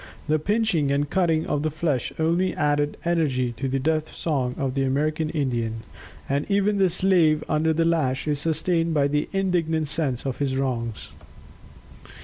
[0.27, 4.73] The pinching and cutting of the flesh only added energy to the death song of
[4.73, 5.83] the American Indian,
[6.27, 10.57] and even the slave under the lash is sustained by the indignant sense of his
[10.57, 11.09] wrongs."